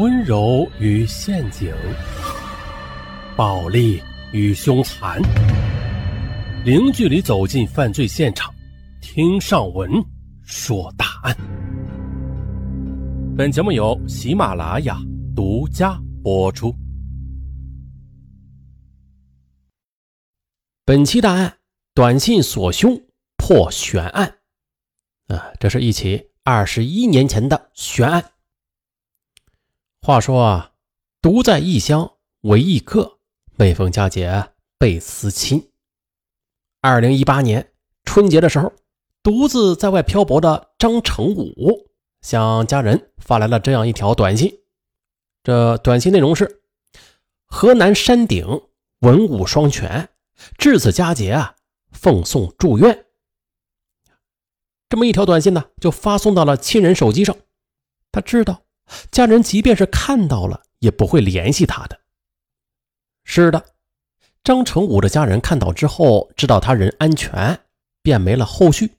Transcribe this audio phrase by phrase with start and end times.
[0.00, 1.70] 温柔与陷阱，
[3.36, 4.02] 暴力
[4.32, 5.20] 与凶残，
[6.64, 8.50] 零距离走进犯罪现场，
[9.02, 9.90] 听上文
[10.42, 11.36] 说大案。
[13.36, 14.96] 本节目由喜马拉雅
[15.36, 16.74] 独家播出。
[20.86, 21.58] 本期大案：
[21.92, 22.98] 短信锁凶
[23.36, 24.38] 破悬案。
[25.26, 28.24] 啊，这是一起二十一年前的悬案。
[30.02, 30.72] 话说啊，
[31.20, 33.18] 独在异乡为异客，
[33.56, 35.70] 每逢佳节倍思亲。
[36.80, 37.74] 二零一八年
[38.04, 38.72] 春节的时候，
[39.22, 41.54] 独自在外漂泊的张成武
[42.22, 44.50] 向家人发来了这样一条短信。
[45.42, 46.62] 这短信内容是：
[47.46, 48.62] 河南山顶
[49.00, 50.08] 文武双全，
[50.56, 51.56] 至此佳节啊，
[51.92, 53.04] 奉送祝愿。
[54.88, 57.36] 这么一条短信呢，就发送到了亲人手机上。
[58.10, 58.62] 他知道，
[59.10, 62.00] 家人即便是看到了，也不会联系他的。
[63.24, 63.64] 是的，
[64.42, 67.60] 张成武的家人看到之后，知道他人安全，
[68.02, 68.96] 便没了后续。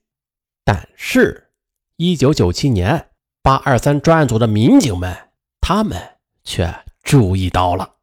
[0.64, 1.52] 但是，
[1.98, 3.10] 一九九七年
[3.42, 5.16] 八二三专案组的民警们，
[5.60, 7.96] 他们却注意到了。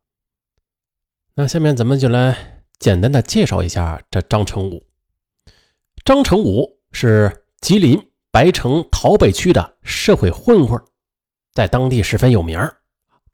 [1.34, 4.86] 那下面咱们就来简单的介绍一下这张成武。
[6.05, 7.45] 张成武是。
[7.61, 10.80] 吉林白城桃北区的社会混混，
[11.59, 12.56] 在当地十分有名。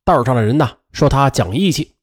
[0.03, 1.94] 道上的人呢说他讲义气，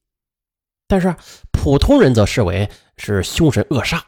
[0.85, 1.15] 但是
[1.51, 4.03] 普通人则视为是凶神恶煞。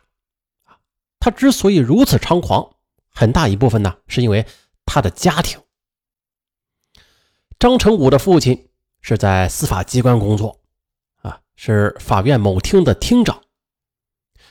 [1.20, 2.76] 他之所以如此猖狂，
[3.10, 4.46] 很大一部分呢是因为
[4.86, 5.60] 他的家庭。
[7.58, 8.70] 张成武的父亲
[9.02, 10.60] 是在司法机关工作，
[11.24, 13.42] 啊，是法院某厅的厅长，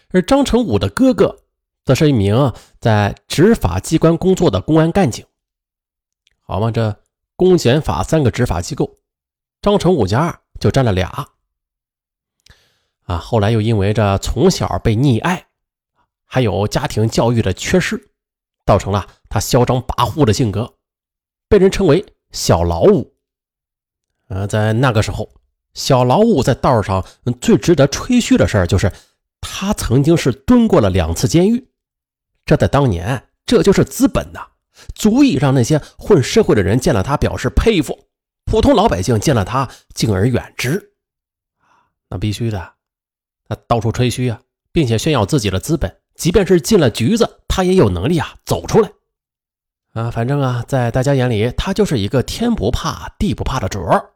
[0.08, 1.38] 而张成武的哥哥。
[1.84, 5.26] 则是一名在执法机关工作的公安干警，
[6.40, 7.01] 好嘛，这
[7.42, 8.98] 公检法三个执法机构，
[9.60, 11.28] 张成武家就占了俩。
[13.02, 15.48] 啊，后来又因为这从小被溺爱，
[16.24, 18.12] 还有家庭教育的缺失，
[18.64, 20.72] 造成了他嚣张跋扈的性格，
[21.48, 23.12] 被人称为小老五。
[24.28, 25.28] 呃，在那个时候，
[25.74, 27.04] 小老五在道上
[27.40, 28.92] 最值得吹嘘的事儿，就是
[29.40, 31.68] 他曾经是蹲过了两次监狱。
[32.46, 34.46] 这在当年，这就是资本呐，
[34.94, 38.06] 足以让那些混社会的人见了他表示佩服，
[38.44, 40.92] 普通老百姓见了他敬而远之。
[42.08, 42.74] 那必须的，
[43.48, 44.40] 他到处吹嘘啊，
[44.72, 48.92] 并且炫耀自己的资本，即便是进了局子，他也有能力啊走出来。
[49.94, 54.12] 啊，反正啊，在大家眼里，他就是一个天不怕地不怕的主儿。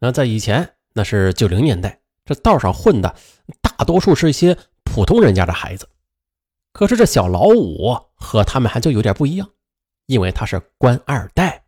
[0.00, 3.14] 那在以前，那是九零年代，这道上混的
[3.60, 5.88] 大多数是一些普通人家的孩子。
[6.72, 9.50] 可是这小老五和他们还就有点不一样，
[10.08, 11.64] 因为他是官二代，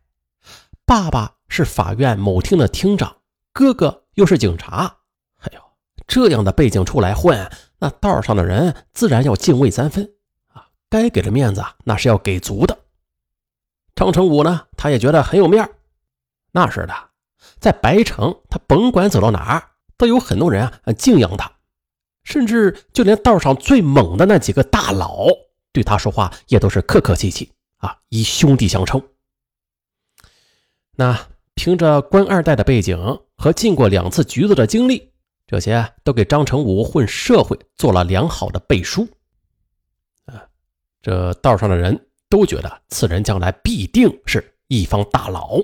[0.83, 3.17] 爸爸是法院某厅的厅长，
[3.53, 4.97] 哥哥又是警察。
[5.41, 5.61] 哎呦，
[6.07, 10.11] 这样的背景出来混，那道上的人自然要敬畏三分
[10.47, 10.69] 啊！
[10.89, 12.79] 该给的面子那是要给足的。
[13.93, 15.69] 张成武呢，他也觉得很有面
[16.51, 16.93] 那是的，
[17.59, 19.63] 在白城，他甭管走到哪儿，
[19.97, 21.51] 都有很多人啊敬仰他。
[22.23, 25.27] 甚至就连道上最猛的那几个大佬，
[25.71, 29.01] 对他说话也都是客客气气啊，以兄弟相称。
[30.95, 32.97] 那凭着官二代的背景
[33.35, 35.11] 和进过两次局子的经历，
[35.45, 39.07] 这些都给张成武混社会做了良好的背书。
[40.25, 40.47] 啊，
[41.01, 45.59] 这道上的人都觉得此人将来必定是一方大佬。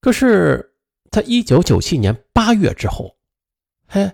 [0.00, 0.74] 可是，
[1.10, 3.16] 在一九九七年八月之后，
[3.86, 4.10] 嘿。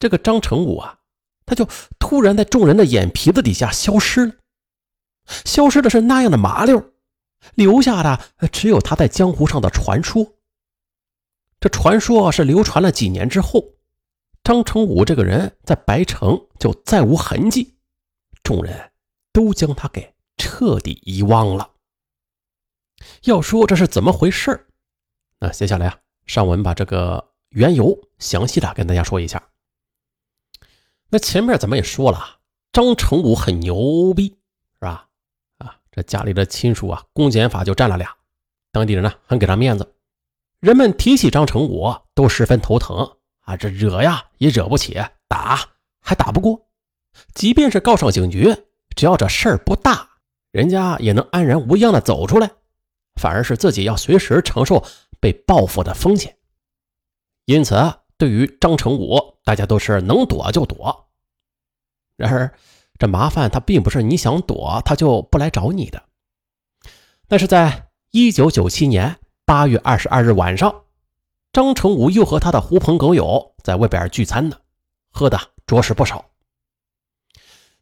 [0.00, 0.98] 这个张成武啊，
[1.46, 1.64] 他就
[2.00, 4.34] 突然在众人的眼皮子底下消失了，
[5.44, 6.92] 消失的是那样的麻溜，
[7.54, 8.20] 留下的
[8.50, 10.34] 只有他在江湖上的传说。
[11.60, 13.74] 这传说是流传了几年之后，
[14.42, 17.76] 张成武这个人在白城就再无痕迹，
[18.42, 18.90] 众人
[19.32, 21.70] 都将他给彻底遗忘了。
[23.22, 24.68] 要说这是怎么回事
[25.38, 29.42] 那接下来啊，上文把这个缘由详细的跟大家说一下。
[31.10, 32.38] 那前面咱们也说了，
[32.72, 34.38] 张成武很牛逼，
[35.92, 38.16] 这家里的亲属啊，公检法就占了俩，
[38.72, 39.94] 当地人呢很给他面子，
[40.58, 45.60] 人们提起张成武都十分头疼啊，这惹呀也惹不起，打
[46.00, 46.66] 还打不过，
[47.34, 48.52] 即便是告上警局，
[48.96, 50.08] 只要这事儿不大，
[50.50, 52.50] 人家也能安然无恙的走出来，
[53.20, 54.84] 反而是自己要随时承受
[55.20, 56.36] 被报复的风险，
[57.44, 57.76] 因此。
[58.18, 61.08] 对于张成武，大家都是能躲就躲。
[62.16, 62.54] 然而，
[63.02, 66.04] 这麻烦他并不是你想躲他就不来找你的。
[67.26, 70.84] 那是在一九九七年八月二十二日晚上，
[71.52, 74.56] 张成武又和他的狐朋狗友在外边聚餐呢，
[75.10, 76.26] 喝的着实不少。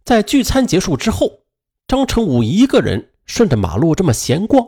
[0.04, 1.40] 在聚餐结束之后，
[1.86, 4.66] 张成武一个人顺着马路这么闲逛，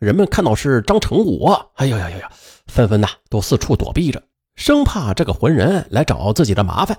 [0.00, 2.32] 人们看到是张成武，哎呀呀呀呀，
[2.66, 4.20] 纷纷呐都四处躲避着，
[4.56, 6.98] 生怕这个浑人来找自己的麻烦。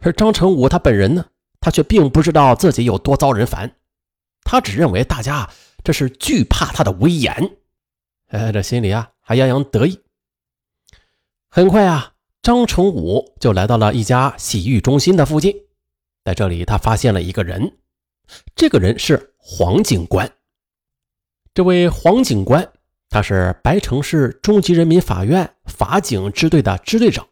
[0.00, 1.24] 而张成武他本人呢，
[1.60, 3.76] 他却并不知道自己有多遭人烦，
[4.42, 5.48] 他只认为大家
[5.84, 7.58] 这是惧怕他的威严，
[8.28, 10.00] 哎，这心里啊还洋洋得意。
[11.48, 15.54] 很快啊，张成武就来到了一家洗浴中心的附近，
[16.24, 17.76] 在这里他发现了一个人，
[18.56, 20.32] 这个人是黄警官。
[21.52, 22.72] 这位黄警官，
[23.08, 27.28] 他是白城市中级人民法院法警支队的支队长，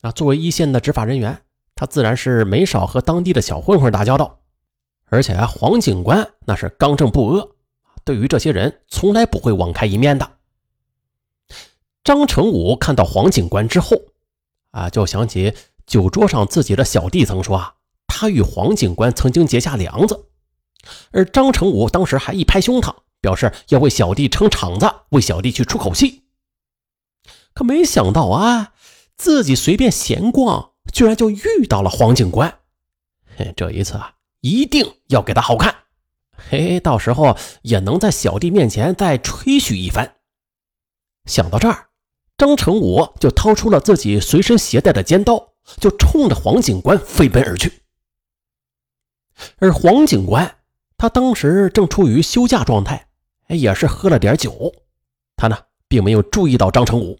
[0.00, 1.43] 啊，作为一线的执法人员。
[1.74, 4.40] 他自然是没少和当地的小混混打交道，
[5.06, 7.48] 而且啊黄警官那是刚正不阿，
[8.04, 10.38] 对于这些人从来不会网开一面的。
[12.04, 13.96] 张成武看到黄警官之后，
[14.70, 15.54] 啊，就想起
[15.86, 17.74] 酒桌上自己的小弟曾说啊，
[18.06, 20.26] 他与黄警官曾经结下梁子，
[21.12, 26.24] 而张成武当时还一拍胸膛，表示要为小弟撑场子，为小弟去出口气。
[27.54, 28.74] 可没想到啊，
[29.16, 30.73] 自己随便闲逛。
[30.94, 32.60] 居然就遇到了黄警官，
[33.36, 35.74] 嘿，这一次啊，一定要给他好看，
[36.48, 40.14] 嘿，到时候也能在小弟面前再吹嘘一番。
[41.26, 41.88] 想到这儿，
[42.38, 47.82] 张成武就掏出了自己随身携带的尖刀，就冲着黄警官飞奔而去。
[49.58, 50.58] 而黄警官
[50.96, 53.08] 他当时正处于休假状态，
[53.48, 54.72] 也是喝了点酒，
[55.34, 55.58] 他呢
[55.88, 57.18] 并没有注意到张成武。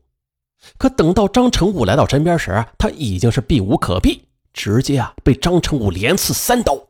[0.79, 6.89] 可等到张成武来到身边时，他已经是避无可避，直接啊被张成武连刺三刀，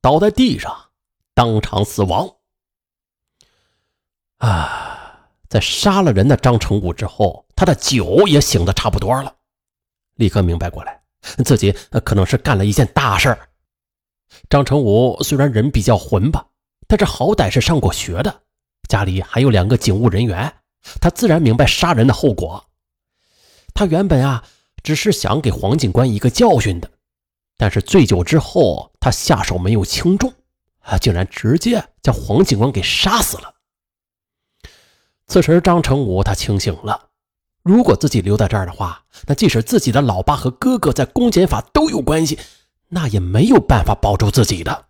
[0.00, 0.74] 倒在地上，
[1.34, 2.28] 当场死亡。
[4.38, 9.34] 啊，在杀了人的张成武之后，他的酒也醒的差不多了，
[10.16, 11.00] 立刻明白过来，
[11.44, 11.74] 自己
[12.04, 13.36] 可能是干了一件大事
[14.50, 16.46] 张成武虽然人比较混吧，
[16.86, 18.42] 但是好歹是上过学的，
[18.88, 20.52] 家里还有两个警务人员，
[21.00, 22.64] 他自然明白杀人的后果。
[23.74, 24.44] 他原本啊，
[24.82, 26.88] 只是想给黄警官一个教训的，
[27.56, 30.32] 但是醉酒之后，他下手没有轻重，
[30.78, 33.52] 啊，竟然直接将黄警官给杀死了。
[35.26, 37.08] 此时，张成武他清醒了，
[37.62, 42.38] 如果自己留在这儿的话，那即使自己的老爸和哥哥在公检法都有关系，
[42.88, 44.86] 那也没有办法保住自己的。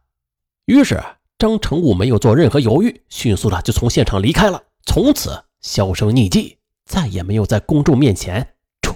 [0.67, 1.03] 于是，
[1.39, 8.54] 张成武没有做任何犹豫，迅速的就从现场离开了，从此销声匿迹，再也没有在公众面前。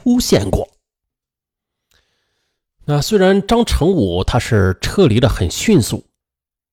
[0.09, 0.67] 出现过。
[2.87, 6.07] 那虽然张成武他是撤离的很迅速，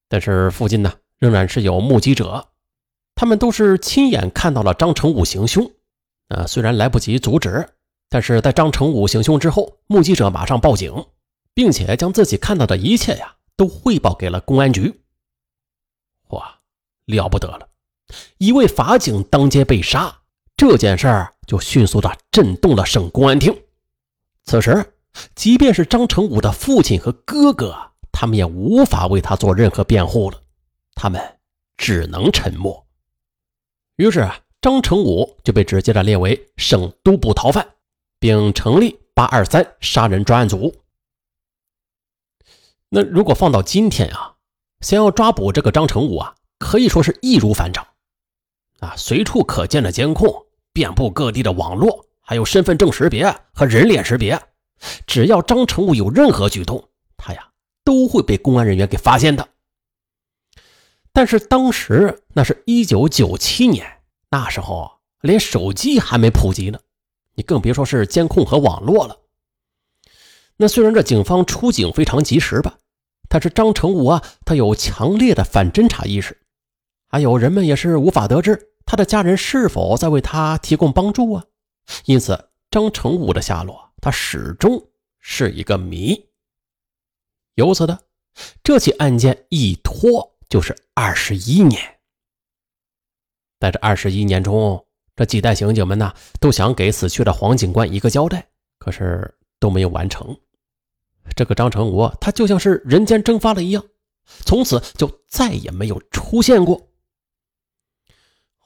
[0.08, 2.48] 但是附近呢仍然是有目击者，
[3.14, 5.70] 他们都是亲眼看到了张成武行凶。
[6.28, 7.68] 啊，虽然来不及阻止，
[8.08, 11.04] 但是在张成武行凶之后，目击者马上报警，
[11.52, 15.02] 并且将自己看到的一切呀都汇报给了公安局。
[16.28, 16.60] 哇，
[17.04, 17.68] 了不得了！
[18.38, 20.22] 一位法警当街被杀。
[20.56, 23.54] 这件事儿就迅速的震动了省公安厅。
[24.44, 24.94] 此时，
[25.34, 27.76] 即便是张成武的父亲和哥哥，
[28.10, 30.40] 他们也无法为他做任何辩护了，
[30.94, 31.20] 他们
[31.76, 32.86] 只能沉默。
[33.96, 34.30] 于是，
[34.62, 37.74] 张成武就被直接的列为省督捕逃犯，
[38.18, 40.74] 并成立八二三杀人专案组。
[42.88, 44.36] 那如果放到今天啊，
[44.80, 47.86] 想要抓捕这个张成武啊，可以说是易如反掌
[48.80, 50.45] 啊，随处可见的监控。
[50.76, 54.38] 遍布各地的网络，还有身份证识别和人脸识别，
[55.06, 57.48] 只要张成武有任何举动，他呀
[57.82, 59.48] 都会被公安人员给发现的。
[61.14, 63.86] 但是当时那是一九九七年，
[64.28, 66.78] 那时候连手机还没普及呢，
[67.36, 69.16] 你更别说是监控和网络了。
[70.58, 72.76] 那虽然这警方出警非常及时吧，
[73.30, 76.38] 但是张成武啊，他有强烈的反侦查意识，
[77.08, 78.72] 还有人们也是无法得知。
[78.86, 81.44] 他的家人是否在为他提供帮助啊？
[82.04, 84.82] 因此，张成武的下落他始终
[85.18, 86.18] 是一个谜。
[87.54, 87.98] 由此的，
[88.62, 91.82] 这起案件一拖就是二十一年。
[93.58, 98.46] 在这二十一年中，这几代刑警们呢，都想给死去的黄警官一个交代，
[98.78, 100.38] 可是都没有完成。
[101.34, 103.84] 这个张成武，他就像是人间蒸发了一样，
[104.44, 106.80] 从此就再也没有出现过。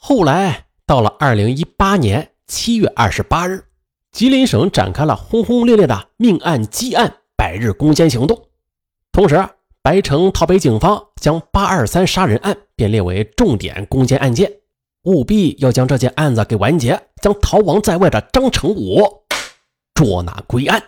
[0.02, 3.62] 后来到了二零一八年七月二十八日，
[4.11, 8.47] 吉林省展开了轰轰烈烈的命案积案百日攻坚行动。
[9.12, 9.47] 同时，
[9.83, 14.50] 白城桃北警方将八二三杀人案便列为重点攻坚案件，
[15.02, 19.07] 务必要将这件案子给完结，将逃亡在外的张成武
[19.95, 20.83] 捉拿归案。